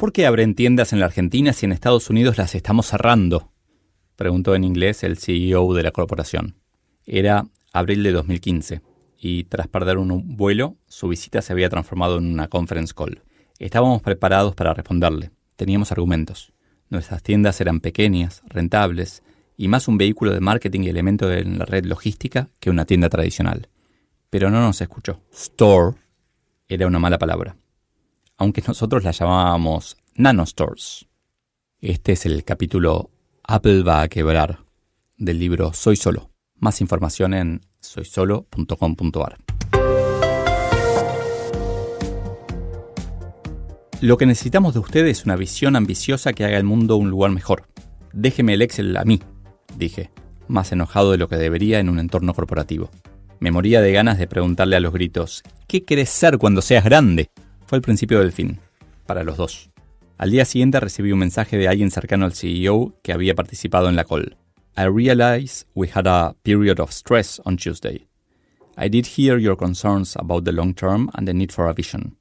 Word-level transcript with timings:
¿Por 0.00 0.14
qué 0.14 0.24
abren 0.24 0.54
tiendas 0.54 0.94
en 0.94 1.00
la 1.00 1.04
Argentina 1.04 1.52
si 1.52 1.66
en 1.66 1.72
Estados 1.72 2.08
Unidos 2.08 2.38
las 2.38 2.54
estamos 2.54 2.86
cerrando? 2.86 3.52
Preguntó 4.16 4.54
en 4.54 4.64
inglés 4.64 5.04
el 5.04 5.18
CEO 5.18 5.74
de 5.74 5.82
la 5.82 5.90
corporación. 5.90 6.56
Era 7.04 7.44
abril 7.74 8.02
de 8.02 8.12
2015 8.12 8.80
y 9.18 9.44
tras 9.44 9.68
perder 9.68 9.98
un 9.98 10.38
vuelo, 10.38 10.78
su 10.88 11.08
visita 11.08 11.42
se 11.42 11.52
había 11.52 11.68
transformado 11.68 12.16
en 12.16 12.32
una 12.32 12.48
conference 12.48 12.94
call. 12.96 13.20
Estábamos 13.58 14.00
preparados 14.00 14.54
para 14.54 14.72
responderle. 14.72 15.32
Teníamos 15.56 15.92
argumentos. 15.92 16.54
Nuestras 16.88 17.22
tiendas 17.22 17.60
eran 17.60 17.80
pequeñas, 17.80 18.42
rentables 18.46 19.22
y 19.58 19.68
más 19.68 19.86
un 19.86 19.98
vehículo 19.98 20.32
de 20.32 20.40
marketing 20.40 20.80
y 20.80 20.88
elemento 20.88 21.28
de 21.28 21.44
la 21.44 21.66
red 21.66 21.84
logística 21.84 22.48
que 22.58 22.70
una 22.70 22.86
tienda 22.86 23.10
tradicional. 23.10 23.68
Pero 24.30 24.48
no 24.48 24.62
nos 24.62 24.80
escuchó. 24.80 25.20
Store 25.30 25.98
era 26.68 26.86
una 26.86 26.98
mala 26.98 27.18
palabra, 27.18 27.58
aunque 28.40 28.62
nosotros 28.66 29.04
la 29.04 29.10
llamábamos 29.10 29.98
nanostores. 30.14 31.06
Este 31.82 32.12
es 32.12 32.24
el 32.24 32.42
capítulo 32.42 33.10
Apple 33.44 33.82
va 33.82 34.00
a 34.00 34.08
quebrar 34.08 34.60
del 35.18 35.38
libro 35.38 35.74
Soy 35.74 35.96
Solo. 35.96 36.30
Más 36.56 36.80
información 36.80 37.34
en 37.34 37.60
soysolo.com.ar. 37.80 39.36
Lo 44.00 44.16
que 44.16 44.24
necesitamos 44.24 44.72
de 44.72 44.80
ustedes 44.80 45.18
es 45.18 45.24
una 45.26 45.36
visión 45.36 45.76
ambiciosa 45.76 46.32
que 46.32 46.46
haga 46.46 46.56
el 46.56 46.64
mundo 46.64 46.96
un 46.96 47.10
lugar 47.10 47.32
mejor. 47.32 47.68
Déjeme 48.14 48.54
el 48.54 48.62
Excel 48.62 48.96
a 48.96 49.04
mí, 49.04 49.20
dije, 49.76 50.10
más 50.48 50.72
enojado 50.72 51.12
de 51.12 51.18
lo 51.18 51.28
que 51.28 51.36
debería 51.36 51.78
en 51.78 51.90
un 51.90 51.98
entorno 51.98 52.32
corporativo. 52.32 52.90
Me 53.38 53.50
moría 53.50 53.82
de 53.82 53.92
ganas 53.92 54.18
de 54.18 54.26
preguntarle 54.26 54.76
a 54.76 54.80
los 54.80 54.94
gritos, 54.94 55.42
¿qué 55.66 55.84
querés 55.84 56.08
ser 56.08 56.38
cuando 56.38 56.62
seas 56.62 56.84
grande? 56.84 57.30
Fue 57.70 57.78
el 57.78 57.82
principio 57.82 58.18
del 58.18 58.32
fin, 58.32 58.58
para 59.06 59.22
los 59.22 59.36
dos. 59.36 59.70
Al 60.18 60.32
día 60.32 60.44
siguiente 60.44 60.80
recibí 60.80 61.12
un 61.12 61.20
mensaje 61.20 61.56
de 61.56 61.68
alguien 61.68 61.92
cercano 61.92 62.24
al 62.24 62.32
CEO 62.32 62.98
que 63.00 63.12
había 63.12 63.36
participado 63.36 63.88
en 63.88 63.94
la 63.94 64.02
call. 64.02 64.36
I 64.76 64.86
realize 64.86 65.66
we 65.76 65.88
had 65.94 66.08
a 66.08 66.34
period 66.42 66.80
of 66.80 66.90
stress 66.90 67.40
on 67.44 67.56
Tuesday. 67.56 68.08
I 68.76 68.88
did 68.88 69.06
hear 69.16 69.38
your 69.38 69.56
concerns 69.56 70.16
about 70.16 70.42
the 70.44 70.50
long 70.50 70.74
term 70.74 71.10
and 71.14 71.28
the 71.28 71.32
need 71.32 71.52
for 71.52 71.68
a 71.68 71.72
vision. 71.72 72.16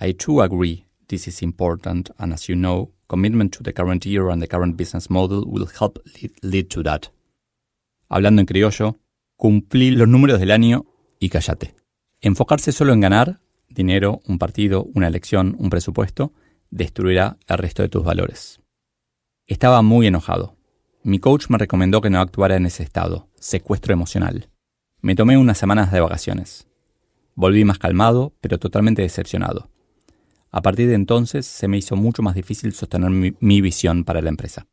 I 0.00 0.12
too 0.12 0.40
agree 0.40 0.84
This 1.08 1.26
is 1.26 1.42
important, 1.42 2.10
and 2.18 2.32
as 2.32 2.48
you 2.48 2.54
know, 2.54 2.92
commitment 3.08 3.56
to 3.56 3.64
the 3.64 3.72
current 3.72 4.06
year 4.06 4.28
and 4.30 4.40
the 4.40 4.46
current 4.46 4.76
business 4.76 5.10
model 5.10 5.42
will 5.48 5.66
help 5.66 5.98
lead, 6.44 6.70
to 6.70 6.84
that. 6.84 7.08
Hablando 8.08 8.40
en 8.40 8.46
criollo, 8.46 9.00
cumplí 9.36 9.90
los 9.90 10.06
números 10.06 10.38
del 10.38 10.52
año 10.52 10.86
y 11.18 11.28
cállate. 11.28 11.74
Enfocarse 12.20 12.70
solo 12.70 12.92
en 12.92 13.00
ganar, 13.00 13.40
dinero, 13.76 14.22
un 14.26 14.38
partido, 14.38 14.88
una 14.94 15.06
elección, 15.06 15.54
un 15.58 15.70
presupuesto, 15.70 16.32
destruirá 16.70 17.38
el 17.46 17.58
resto 17.58 17.82
de 17.82 17.88
tus 17.88 18.02
valores. 18.02 18.60
Estaba 19.46 19.82
muy 19.82 20.08
enojado. 20.08 20.56
Mi 21.04 21.20
coach 21.20 21.46
me 21.50 21.58
recomendó 21.58 22.00
que 22.00 22.10
no 22.10 22.20
actuara 22.20 22.56
en 22.56 22.66
ese 22.66 22.82
estado, 22.82 23.28
secuestro 23.38 23.92
emocional. 23.92 24.50
Me 25.00 25.14
tomé 25.14 25.38
unas 25.38 25.58
semanas 25.58 25.92
de 25.92 26.00
vacaciones. 26.00 26.66
Volví 27.36 27.64
más 27.64 27.78
calmado, 27.78 28.34
pero 28.40 28.58
totalmente 28.58 29.02
decepcionado. 29.02 29.70
A 30.50 30.62
partir 30.62 30.88
de 30.88 30.94
entonces 30.94 31.46
se 31.46 31.68
me 31.68 31.76
hizo 31.76 31.94
mucho 31.96 32.22
más 32.22 32.34
difícil 32.34 32.72
sostener 32.72 33.10
mi, 33.10 33.60
visión 33.60 34.04
para 34.04 34.22
la 34.22 34.30
empresa. 34.30 34.66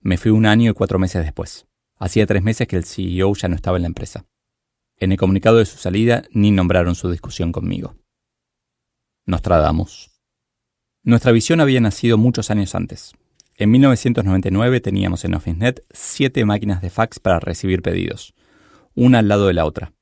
Me 0.00 0.18
fui 0.18 0.32
un 0.32 0.44
año 0.44 0.70
y 0.70 0.74
cuatro 0.74 0.98
meses 0.98 1.24
después. 1.24 1.66
Hacía 1.96 2.26
tres 2.26 2.42
meses 2.42 2.66
que 2.66 2.76
el 2.76 2.84
CEO 2.84 3.32
ya 3.34 3.48
no 3.48 3.54
estaba 3.54 3.76
en 3.76 3.82
la 3.82 3.88
empresa. 3.88 4.26
En 4.96 5.12
el 5.12 5.18
comunicado 5.18 5.58
de 5.58 5.66
su 5.66 5.78
salida 5.78 6.24
ni 6.32 6.50
nombraron 6.50 6.94
su 6.94 7.10
discusión 7.10 7.52
conmigo. 7.52 7.94
Nos 9.30 9.42
tradamos. 9.42 10.10
Nuestra 11.04 11.30
visión 11.30 11.60
había 11.60 11.80
nacido 11.80 12.18
muchos 12.18 12.50
años 12.50 12.74
antes. 12.74 13.12
En 13.54 13.70
1999 13.70 14.80
teníamos 14.80 15.24
en 15.24 15.34
OfficeNet 15.34 15.84
siete 15.92 16.44
máquinas 16.44 16.82
de 16.82 16.90
fax 16.90 17.20
para 17.20 17.38
recibir 17.38 17.80
pedidos, 17.80 18.34
una 18.96 19.20
al 19.20 19.28
lado 19.28 19.46
de 19.46 19.54
la 19.54 19.66
otra. 19.66 19.92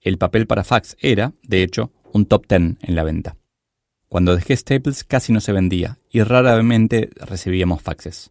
El 0.00 0.18
papel 0.18 0.46
para 0.46 0.62
fax 0.62 0.96
era, 1.00 1.32
de 1.42 1.64
hecho, 1.64 1.90
un 2.12 2.26
top 2.26 2.46
ten 2.46 2.78
en 2.82 2.94
la 2.94 3.02
venta. 3.02 3.36
Cuando 4.08 4.36
dejé 4.36 4.56
Staples 4.56 5.02
casi 5.02 5.32
no 5.32 5.40
se 5.40 5.50
vendía 5.50 5.98
y 6.08 6.22
raramente 6.22 7.10
recibíamos 7.16 7.82
faxes. 7.82 8.30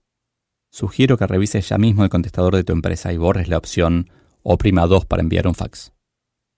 Sugiero 0.71 1.17
que 1.17 1.27
revises 1.27 1.67
ya 1.67 1.77
mismo 1.77 2.06
el 2.06 2.09
contestador 2.09 2.56
de 2.56 2.63
tu 2.63 2.71
empresa 2.71 3.11
y 3.11 3.17
borres 3.17 3.50
la 3.50 3.57
opción 3.57 4.09
Oprima 4.44 4.88
2 4.88 5.06
para 5.06 5.21
enviar 5.21 5.47
un 5.47 5.56
fax. 5.56 5.91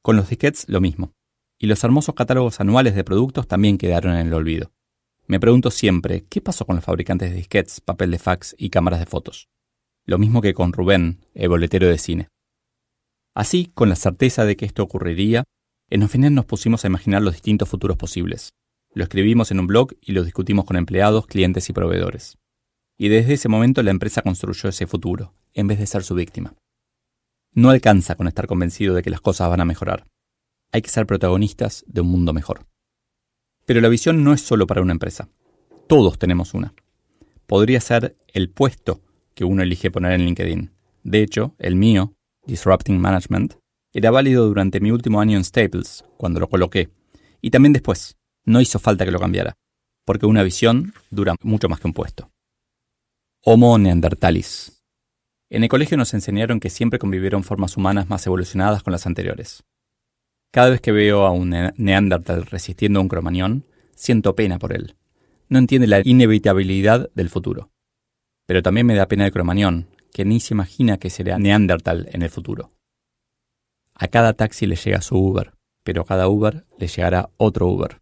Con 0.04 0.18
los 0.18 0.30
disquets 0.30 0.70
lo 0.70 0.82
mismo. 0.82 1.16
Y 1.62 1.68
los 1.68 1.84
hermosos 1.84 2.16
catálogos 2.16 2.60
anuales 2.60 2.96
de 2.96 3.04
productos 3.04 3.48
también 3.48 3.78
quedaron 3.78 4.16
en 4.16 4.26
el 4.26 4.34
olvido. 4.34 4.72
Me 5.28 5.40
pregunto 5.40 5.70
siempre, 5.70 6.26
¿qué 6.28 6.42
pasó 6.42 6.66
con 6.66 6.76
los 6.76 6.84
fabricantes 6.84 7.30
de 7.30 7.36
disquets, 7.36 7.82
papel 7.82 8.10
de 8.10 8.18
fax 8.18 8.56
y 8.58 8.72
cámaras 8.72 9.00
de 9.00 9.06
fotos? 9.06 9.48
Lo 10.04 10.18
mismo 10.18 10.42
que 10.42 10.56
con 10.56 10.74
Rubén, 10.74 11.24
el 11.36 11.50
boletero 11.50 11.88
de 11.88 12.00
cine. 12.00 12.30
Así, 13.36 13.70
con 13.76 13.90
la 13.90 13.96
certeza 13.96 14.44
de 14.44 14.58
que 14.58 14.66
esto 14.66 14.82
ocurriría, 14.82 15.44
en 15.88 16.02
Ofinet 16.02 16.32
nos 16.32 16.46
pusimos 16.46 16.84
a 16.84 16.88
imaginar 16.88 17.22
los 17.22 17.34
distintos 17.34 17.70
futuros 17.70 17.96
posibles. 17.96 18.56
Lo 18.96 19.04
escribimos 19.04 19.52
en 19.52 19.60
un 19.60 19.68
blog 19.68 19.94
y 20.02 20.14
lo 20.14 20.24
discutimos 20.24 20.66
con 20.66 20.78
empleados, 20.78 21.28
clientes 21.28 21.70
y 21.70 21.74
proveedores. 21.74 22.40
Y 22.98 23.10
desde 23.10 23.34
ese 23.34 23.50
momento 23.50 23.84
la 23.84 23.92
empresa 23.92 24.24
construyó 24.24 24.68
ese 24.68 24.88
futuro, 24.88 25.36
en 25.54 25.68
vez 25.68 25.78
de 25.78 25.86
ser 25.86 26.04
su 26.04 26.16
víctima. 26.16 26.56
No 27.54 27.70
alcanza 27.70 28.16
con 28.16 28.28
estar 28.28 28.48
convencido 28.48 28.96
de 28.96 29.04
que 29.04 29.12
las 29.12 29.22
cosas 29.22 29.48
van 29.48 29.62
a 29.62 29.66
mejorar. 29.66 30.08
Hay 30.72 30.82
que 30.82 30.90
ser 30.90 31.06
protagonistas 31.06 31.84
de 31.88 32.02
un 32.02 32.08
mundo 32.08 32.34
mejor. 32.34 32.66
Pero 33.66 33.82
la 33.82 33.90
visión 33.90 34.24
no 34.24 34.34
es 34.34 34.42
solo 34.42 34.68
para 34.68 34.82
una 34.82 34.94
empresa. 34.94 35.30
Todos 35.88 36.18
tenemos 36.18 36.54
una. 36.54 36.74
Podría 37.46 37.82
ser 37.82 38.16
el 38.34 38.50
puesto 38.50 39.02
que 39.36 39.44
uno 39.44 39.64
elige 39.64 39.92
poner 39.92 40.14
en 40.14 40.26
LinkedIn. 40.26 40.72
De 41.04 41.22
hecho, 41.22 41.56
el 41.60 41.76
mío, 41.76 42.14
Disrupting 42.46 43.00
Management, 43.00 43.56
era 43.94 44.12
válido 44.12 44.48
durante 44.48 44.80
mi 44.80 44.92
último 44.92 45.20
año 45.20 45.38
en 45.38 45.44
Staples, 45.44 46.06
cuando 46.16 46.40
lo 46.40 46.48
coloqué, 46.48 46.90
y 47.42 47.50
también 47.50 47.74
después, 47.74 48.18
no 48.46 48.62
hizo 48.62 48.80
falta 48.80 49.04
que 49.04 49.12
lo 49.12 49.20
cambiara, 49.20 49.58
porque 50.06 50.26
una 50.26 50.44
visión 50.44 50.94
dura 51.10 51.36
mucho 51.44 51.68
más 51.68 51.82
que 51.82 51.88
un 51.88 51.94
puesto. 51.94 52.32
Homo 53.44 53.78
neandertalis. 53.78 54.82
En 55.50 55.64
el 55.64 55.70
colegio 55.70 55.98
nos 55.98 56.14
enseñaron 56.14 56.62
que 56.62 56.70
siempre 56.70 57.00
convivieron 57.00 57.44
formas 57.44 57.76
humanas 57.76 58.10
más 58.10 58.26
evolucionadas 58.26 58.84
con 58.84 58.94
las 58.94 59.06
anteriores. 59.06 59.64
Cada 60.52 60.70
vez 60.70 60.82
que 60.82 60.92
veo 60.92 61.26
a 61.26 61.32
un 61.32 61.50
neandertal 61.78 62.46
resistiendo 62.46 63.00
a 63.00 63.04
un 63.04 63.08
cromañón, 63.08 63.66
siento 63.96 64.36
pena 64.36 64.60
por 64.60 64.74
él. 64.74 64.98
No 65.48 65.60
entiende 65.60 65.88
la 65.88 66.02
inevitabilidad 66.04 67.10
del 67.16 67.30
futuro. 67.30 67.72
Pero 68.48 68.62
también 68.62 68.86
me 68.86 68.96
da 68.96 69.08
pena 69.08 69.26
el 69.26 69.32
cromañón, 69.32 69.88
que 70.14 70.26
ni 70.26 70.42
se 70.42 70.54
imagina 70.54 70.98
que 70.98 71.10
será 71.10 71.40
neandertal 71.40 72.10
en 72.12 72.22
el 72.22 72.30
futuro. 72.30 72.72
A 73.96 74.10
cada 74.10 74.34
taxi 74.34 74.66
le 74.66 74.76
llega 74.76 75.02
su 75.02 75.16
Uber, 75.16 75.54
pero 75.84 76.02
a 76.02 76.06
cada 76.06 76.28
Uber 76.28 76.66
le 76.78 76.88
llegará 76.88 77.30
otro 77.38 77.68
Uber. 77.68 78.02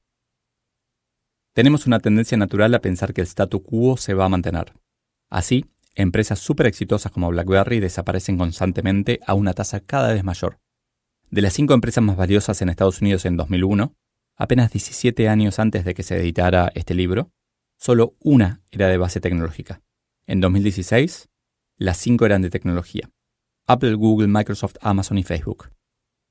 Tenemos 1.54 1.86
una 1.86 2.00
tendencia 2.00 2.38
natural 2.38 2.74
a 2.74 2.82
pensar 2.82 3.14
que 3.14 3.22
el 3.22 3.28
statu 3.28 3.62
quo 3.62 3.98
se 3.98 4.16
va 4.16 4.26
a 4.26 4.30
mantener. 4.30 4.74
Así, 5.30 5.66
empresas 5.94 6.40
súper 6.40 6.66
exitosas 6.66 7.12
como 7.12 7.30
BlackBerry 7.30 7.80
desaparecen 7.80 8.38
constantemente 8.38 9.20
a 9.28 9.36
una 9.36 9.54
tasa 9.54 9.82
cada 9.82 10.14
vez 10.14 10.24
mayor. 10.24 10.60
De 11.32 11.44
las 11.44 11.54
cinco 11.54 11.76
empresas 11.76 12.04
más 12.04 12.18
valiosas 12.18 12.60
en 12.62 12.70
Estados 12.70 13.02
Unidos 13.02 13.24
en 13.26 13.38
2001, 13.38 13.94
apenas 14.36 14.72
17 14.72 15.30
años 15.30 15.60
antes 15.60 15.86
de 15.86 15.94
que 15.94 16.02
se 16.02 16.18
editara 16.18 16.72
este 16.74 16.96
libro, 16.96 17.32
solo 17.78 18.16
una 18.20 18.62
era 18.72 18.88
de 18.88 18.98
base 18.98 19.22
tecnológica. 19.22 19.82
En 20.26 20.42
2016, 20.42 21.30
las 21.78 21.98
cinco 21.98 22.26
eran 22.26 22.42
de 22.42 22.50
tecnología. 22.50 23.12
Apple, 23.68 23.94
Google, 23.94 24.28
Microsoft, 24.28 24.78
Amazon 24.82 25.20
y 25.20 25.24
Facebook. 25.24 25.70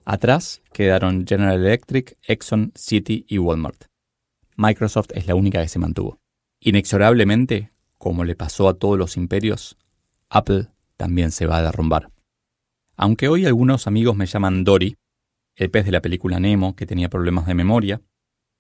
Atrás 0.05 0.63
quedaron 0.73 1.27
General 1.27 1.55
Electric, 1.55 2.19
Exxon, 2.27 2.73
Citi 2.75 3.25
y 3.29 3.39
Walmart. 3.39 3.85
Microsoft 4.57 5.11
es 5.15 5.29
la 5.29 5.37
única 5.37 5.63
que 5.63 5.69
se 5.69 5.79
mantuvo. 5.79 6.19
Inexorablemente, 6.59 7.71
como 7.99 8.25
le 8.25 8.35
pasó 8.35 8.69
a 8.69 8.75
todos 8.75 8.99
los 8.99 9.17
imperios, 9.17 9.77
Apple 10.29 10.71
también 10.97 11.31
se 11.31 11.47
va 11.47 11.59
a 11.59 11.63
derrumbar. 11.63 12.11
Aunque 13.01 13.29
hoy 13.29 13.47
algunos 13.47 13.87
amigos 13.87 14.17
me 14.17 14.27
llaman 14.27 14.65
Dory, 14.65 14.97
el 15.55 15.71
pez 15.71 15.85
de 15.85 15.93
la 15.93 16.03
película 16.03 16.41
Nemo 16.41 16.75
que 16.75 16.85
tenía 16.85 17.09
problemas 17.09 17.47
de 17.47 17.55
memoria, 17.55 18.03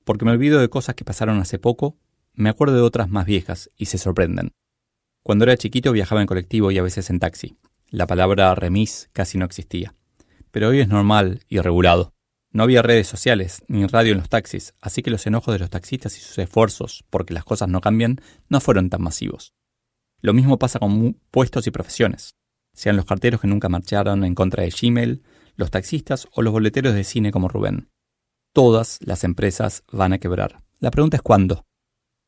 Porque 0.04 0.24
me 0.24 0.30
olvido 0.30 0.60
de 0.60 0.70
cosas 0.70 0.94
que 0.94 1.04
pasaron 1.04 1.40
hace 1.40 1.58
poco, 1.58 1.98
me 2.34 2.48
acuerdo 2.48 2.76
de 2.76 2.82
otras 2.82 3.10
más 3.10 3.26
viejas 3.26 3.68
y 3.76 3.86
se 3.86 3.98
sorprenden. 3.98 4.52
Cuando 5.24 5.44
era 5.44 5.56
chiquito 5.56 5.90
viajaba 5.90 6.20
en 6.20 6.28
colectivo 6.28 6.70
y 6.70 6.78
a 6.78 6.82
veces 6.82 7.10
en 7.10 7.18
taxi. 7.18 7.56
La 7.88 8.06
palabra 8.06 8.54
remis 8.54 9.10
casi 9.12 9.38
no 9.38 9.44
existía. 9.44 9.94
Pero 10.52 10.68
hoy 10.68 10.78
es 10.78 10.88
normal 10.88 11.40
y 11.48 11.58
regulado. 11.58 12.14
No 12.52 12.62
había 12.62 12.80
redes 12.80 13.08
sociales 13.08 13.64
ni 13.66 13.84
radio 13.86 14.12
en 14.12 14.18
los 14.18 14.28
taxis, 14.28 14.72
así 14.80 15.02
que 15.02 15.10
los 15.10 15.26
enojos 15.26 15.52
de 15.52 15.58
los 15.58 15.68
taxistas 15.68 16.16
y 16.16 16.20
sus 16.20 16.38
esfuerzos 16.38 17.04
porque 17.10 17.34
las 17.34 17.44
cosas 17.44 17.68
no 17.68 17.80
cambian 17.80 18.20
no 18.48 18.60
fueron 18.60 18.88
tan 18.88 19.02
masivos. 19.02 19.52
Lo 20.22 20.32
mismo 20.32 20.60
pasa 20.60 20.78
con 20.78 21.14
puestos 21.32 21.66
y 21.66 21.72
profesiones, 21.72 22.36
sean 22.78 22.94
los 22.94 23.06
carteros 23.06 23.40
que 23.40 23.48
nunca 23.48 23.68
marcharon 23.68 24.22
en 24.22 24.36
contra 24.36 24.62
de 24.62 24.70
Gmail, 24.70 25.24
los 25.56 25.72
taxistas 25.72 26.28
o 26.30 26.42
los 26.42 26.52
boleteros 26.52 26.94
de 26.94 27.02
cine 27.02 27.32
como 27.32 27.48
Rubén. 27.48 27.90
Todas 28.52 29.00
las 29.00 29.24
empresas 29.24 29.82
van 29.90 30.12
a 30.12 30.18
quebrar. 30.18 30.62
La 30.78 30.92
pregunta 30.92 31.16
es 31.16 31.22
cuándo. 31.24 31.66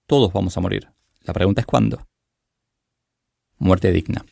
Todos 0.08 0.32
vamos 0.32 0.56
a 0.56 0.60
morir. 0.60 0.90
La 1.20 1.32
pregunta 1.34 1.60
es 1.60 1.68
cuándo. 1.68 2.04
Muerte 3.58 3.92
digna. 3.92 4.26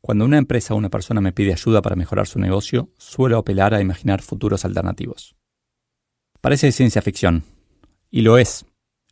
Cuando 0.00 0.24
una 0.24 0.38
empresa 0.38 0.72
o 0.72 0.78
una 0.78 0.88
persona 0.88 1.20
me 1.20 1.34
pide 1.34 1.52
ayuda 1.52 1.82
para 1.82 1.94
mejorar 1.94 2.26
su 2.26 2.38
negocio, 2.38 2.88
suelo 2.96 3.36
apelar 3.36 3.74
a 3.74 3.82
imaginar 3.82 4.22
futuros 4.22 4.64
alternativos. 4.64 5.36
Parece 6.40 6.72
ciencia 6.72 7.02
ficción, 7.02 7.44
y 8.10 8.22
lo 8.22 8.38
es. 8.38 8.64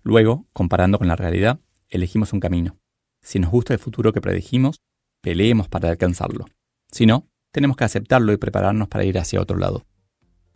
Luego, 0.02 0.46
comparando 0.55 0.96
con 0.96 1.08
la 1.08 1.17
realidad, 1.17 1.61
elegimos 1.90 2.32
un 2.32 2.40
camino. 2.40 2.78
Si 3.20 3.38
nos 3.38 3.50
gusta 3.50 3.75
el 3.75 3.78
futuro 3.78 4.14
que 4.14 4.23
predijimos, 4.23 4.81
peleemos 5.26 5.67
para 5.67 5.90
alcanzarlo. 5.90 6.44
Si 6.93 7.05
no, 7.05 7.26
tenemos 7.50 7.76
que 7.76 7.82
aceptarlo 7.82 8.32
y 8.32 8.37
prepararnos 8.37 8.87
para 8.87 9.05
ir 9.05 9.19
hacia 9.19 9.40
otro 9.40 9.58
lado. 9.58 9.84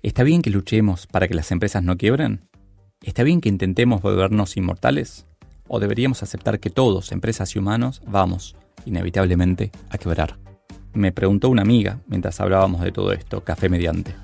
¿Está 0.01 0.23
bien 0.23 0.43
que 0.43 0.51
luchemos 0.51 1.09
para 1.09 1.27
que 1.27 1.35
las 1.35 1.51
empresas 1.51 1.83
no 1.83 1.97
quiebren? 1.97 2.49
¿Está 3.03 3.25
bien 3.25 3.41
que 3.41 3.49
intentemos 3.49 4.01
volvernos 4.01 4.57
inmortales? 4.57 5.27
¿O 5.67 5.81
deberíamos 5.81 6.23
aceptar 6.23 6.61
que 6.61 6.71
todos, 6.71 7.11
empresas 7.11 7.57
y 7.57 7.59
humanos, 7.59 8.01
vamos, 8.07 8.55
inevitablemente, 8.85 9.73
a 9.89 9.99
quebrar. 9.99 10.39
Me 10.93 11.11
preguntó 11.11 11.49
una 11.49 11.63
amiga 11.63 11.99
mientras 12.07 12.39
hablábamos 12.39 12.83
de 12.83 12.93
todo 12.93 13.13
esto, 13.13 13.43
café 13.43 13.69
mediante. 13.69 14.15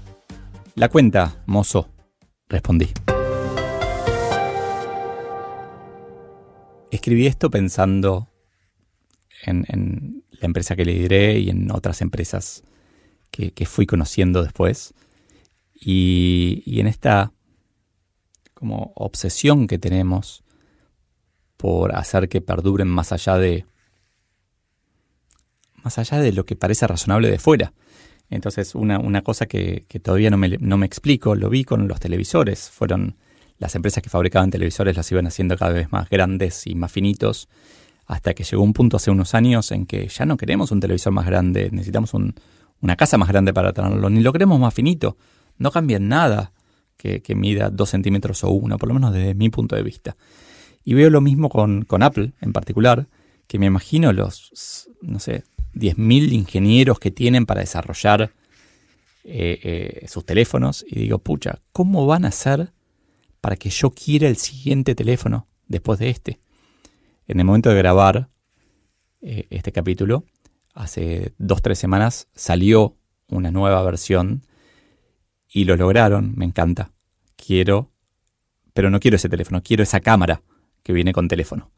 La 0.77 0.89
cuenta, 0.91 1.43
mozo, 1.47 1.89
respondí. 2.49 2.91
Escribí 6.93 7.27
esto 7.27 7.51
pensando 7.51 8.29
en, 9.45 10.25
la 10.41 10.47
empresa 10.47 10.77
que 10.77 10.85
le 10.85 10.95
diré 10.95 11.39
y 11.39 11.51
en 11.51 11.71
otras 11.71 12.01
empresas 12.01 12.63
que, 13.31 13.67
fui 13.67 13.87
conociendo 13.87 14.43
después. 14.43 14.95
Y, 15.75 16.63
y, 16.65 16.81
en 16.81 16.87
esta 16.87 17.33
como 18.55 18.93
obsesión 18.95 19.67
que 19.67 19.79
tenemos 19.79 20.43
por 21.59 21.95
hacer 21.95 22.29
que 22.29 22.41
perduren 22.41 22.89
más 22.89 23.13
allá 23.13 23.37
de, 23.37 23.67
más 25.83 25.99
allá 25.99 26.19
de 26.19 26.33
lo 26.33 26.45
que 26.45 26.57
parece 26.57 26.87
razonable 26.87 27.31
de 27.31 27.39
fuera. 27.39 27.73
Entonces, 28.29 28.75
una, 28.75 28.99
una 28.99 29.23
cosa 29.23 29.47
que, 29.47 29.85
todavía 30.03 30.31
no 30.31 30.37
me, 30.37 30.49
no 30.59 30.77
me, 30.77 30.87
explico, 30.87 31.35
lo 31.35 31.49
vi 31.49 31.65
con 31.65 31.87
los 31.87 32.01
televisores. 32.01 32.71
Fueron 32.71 33.17
las 33.59 33.75
empresas 33.75 34.03
que 34.03 34.11
fabricaban 34.11 34.51
televisores, 34.51 34.97
las 34.97 35.11
iban 35.13 35.27
haciendo 35.27 35.57
cada 35.57 35.73
vez 35.73 35.93
más 35.93 36.11
grandes 36.11 36.67
y 36.67 36.75
más 36.75 36.91
finitos, 36.91 37.49
hasta 38.07 38.35
que 38.35 38.45
llegó 38.45 38.63
un 38.63 38.73
punto 38.73 38.97
hace 38.97 39.11
unos 39.11 39.35
años 39.35 39.73
en 39.73 39.87
que 39.87 40.09
ya 40.09 40.27
no 40.27 40.37
queremos 40.37 40.71
un 40.71 40.81
televisor 40.81 41.13
más 41.13 41.27
grande, 41.27 41.71
necesitamos 41.73 42.15
una 42.15 42.97
casa 42.97 43.19
más 43.19 43.29
grande 43.29 43.53
para 43.53 43.73
tenerlo, 43.73 44.09
ni 44.11 44.21
lo 44.21 44.33
queremos 44.33 44.61
más 44.61 44.73
finito. 44.73 45.17
No 45.59 45.71
cambia 45.71 45.99
nada 45.99 46.53
que, 46.97 47.35
mida 47.35 47.71
dos 47.71 47.91
centímetros 47.91 48.45
o 48.45 48.51
uno, 48.51 48.79
por 48.79 48.89
lo 48.89 48.95
menos 48.95 49.13
desde 49.13 49.35
mi 49.35 49.49
punto 49.49 49.77
de 49.77 49.83
vista. 49.83 50.17
Y 50.85 50.95
veo 50.95 51.11
lo 51.11 51.21
mismo 51.21 51.49
con, 51.49 51.85
con 51.85 52.03
Apple 52.03 52.33
en 52.41 52.53
particular, 52.53 53.07
que 53.47 53.59
me 53.59 53.67
imagino 53.67 54.13
los, 54.13 54.89
no 55.03 55.19
sé, 55.19 55.45
10.000 55.75 56.33
ingenieros 56.33 56.99
que 56.99 57.11
tienen 57.11 57.47
para 57.47 57.61
desarrollar 57.61 58.33
eh, 59.25 60.01
eh, 60.03 60.07
sus 60.09 60.25
teléfonos 60.25 60.85
y 60.89 61.01
digo, 61.01 61.19
pucha, 61.19 61.59
¿cómo 61.73 62.07
van 62.07 62.25
a 62.25 62.29
hacer 62.29 62.73
para 63.41 63.57
que 63.57 63.71
yo 63.71 63.91
quiera 63.91 64.29
el 64.29 64.37
siguiente 64.37 64.95
teléfono 64.95 65.47
después 65.67 65.99
de 65.99 66.11
este? 66.11 66.39
En 67.27 67.41
el 67.41 67.47
momento 67.47 67.71
de 67.71 67.77
grabar 67.77 68.29
eh, 69.21 69.47
este 69.51 69.73
capítulo, 69.73 70.25
hace 70.75 71.33
dos, 71.39 71.63
tres 71.63 71.79
semanas 71.79 72.29
salió 72.35 72.97
una 73.29 73.51
nueva 73.51 73.83
versión 73.83 74.43
y 75.49 75.65
lo 75.65 75.77
lograron, 75.77 76.35
me 76.37 76.45
encanta. 76.45 76.93
Quiero, 77.37 77.91
pero 78.73 78.91
no 78.91 79.01
quiero 79.01 79.17
ese 79.17 79.29
teléfono, 79.29 79.63
quiero 79.63 79.83
esa 79.83 80.01
cámara 80.01 80.43
que 80.83 80.93
viene 80.93 81.13
con 81.13 81.29
teléfono. 81.29 81.71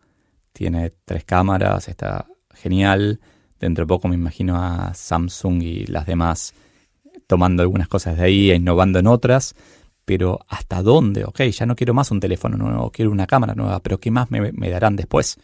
Tiene 0.52 0.92
tres 1.04 1.24
cámaras, 1.24 1.88
está 1.88 2.26
genial 2.54 3.20
Dentro 3.58 3.84
de 3.84 3.88
poco 3.88 4.08
me 4.08 4.14
imagino 4.14 4.56
a 4.56 4.94
Samsung 4.94 5.62
y 5.62 5.86
las 5.86 6.06
demás 6.06 6.54
tomando 7.26 7.62
algunas 7.62 7.88
cosas 7.88 8.16
de 8.16 8.24
ahí 8.24 8.50
e 8.50 8.54
innovando 8.54 8.98
en 8.98 9.06
otras. 9.06 9.54
Pero 10.08 10.40
¿hasta 10.48 10.82
dónde? 10.82 11.24
Ok, 11.24 11.42
ya 11.42 11.66
no 11.66 11.76
quiero 11.76 11.92
más 11.92 12.10
un 12.10 12.18
teléfono 12.18 12.56
nuevo, 12.56 12.90
quiero 12.90 13.10
una 13.10 13.26
cámara 13.26 13.54
nueva, 13.54 13.80
pero 13.80 14.00
¿qué 14.00 14.10
más 14.10 14.30
me, 14.30 14.70
darán 14.70 14.96
después? 14.96 15.36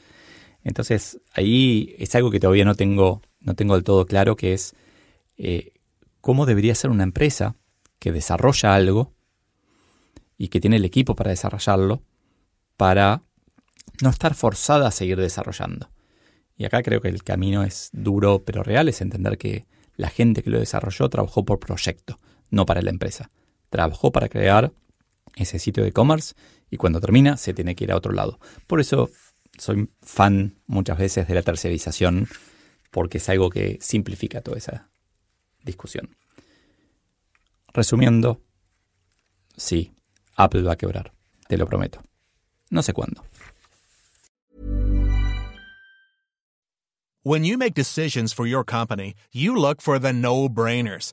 Entonces 0.63 1.21
ahí 1.35 1.95
es 1.99 2.15
algo 2.15 2.31
que 2.31 2.41
todavía 2.41 2.65
no 2.65 2.75
tengo, 2.75 3.21
no 3.43 3.55
tengo 3.57 3.75
del 3.75 3.85
todo 3.85 4.07
claro, 4.07 4.37
que 4.37 4.55
es 4.55 4.75
eh, 5.37 5.75
cómo 6.23 6.47
debería 6.47 6.75
ser 6.75 6.89
una 6.89 7.03
empresa 7.03 7.57
que 7.99 8.11
desarrolla 8.11 8.75
algo 8.75 9.13
y 10.39 10.49
que 10.49 10.61
tiene 10.61 10.77
el 10.77 10.87
equipo 10.87 11.15
para 11.15 11.29
desarrollarlo 11.29 12.01
para 12.79 13.21
no 14.01 14.09
estar 14.09 14.33
forzada 14.33 14.89
a 14.89 14.93
seguir 14.93 15.19
desarrollando. 15.21 15.91
Y 16.57 16.65
acá 16.65 16.83
creo 16.83 17.03
que 17.03 17.09
el 17.09 17.23
camino 17.23 17.65
es 17.65 17.91
duro 17.93 18.45
pero 18.47 18.63
real, 18.63 18.89
es 18.89 19.03
entender 19.03 19.37
que 19.37 19.67
la 19.95 20.09
gente 20.09 20.43
que 20.43 20.49
lo 20.49 20.59
desarrolló 20.59 21.11
trabajó 21.11 21.45
por 21.45 21.61
proyecto, 21.61 22.19
no 22.49 22.65
para 22.65 22.81
la 22.81 22.89
empresa. 22.89 23.31
Trabajó 23.75 24.13
para 24.13 24.29
crear 24.29 24.73
ese 25.35 25.59
sitio 25.59 25.83
de 25.83 25.89
e-commerce 25.89 26.37
y 26.71 26.77
cuando 26.77 27.01
termina 27.01 27.37
se 27.37 27.53
tiene 27.55 27.75
que 27.75 27.83
ir 27.83 27.91
a 27.91 27.97
otro 27.97 28.13
lado. 28.13 28.39
Por 28.69 28.79
eso 28.79 29.11
soy 29.59 29.91
fan 30.01 30.61
muchas 30.69 30.97
veces 30.97 31.27
de 31.27 31.35
la 31.35 31.43
tercerización, 31.43 32.29
porque 32.93 33.19
es 33.19 33.29
algo 33.29 33.51
que 33.51 33.79
simplifica 33.81 34.43
toda 34.43 34.59
esa 34.59 34.91
discusión. 35.65 36.15
Resumiendo, 37.73 38.41
sí, 39.57 39.93
Apple 40.37 40.63
va 40.63 40.75
a 40.75 40.77
quebrar, 40.77 41.13
te 41.49 41.59
lo 41.59 41.67
prometo. 41.67 42.01
No 42.71 42.81
sé 42.81 42.93
cuándo. 42.93 43.25
When 47.25 47.43
you 47.43 47.59
make 47.59 47.75
decisions 47.75 48.33
for 48.33 48.47
your 48.47 48.65
company, 48.65 49.17
you 49.33 49.57
look 49.57 49.83
for 49.83 49.99
the 49.99 50.13
no-brainers. 50.13 51.13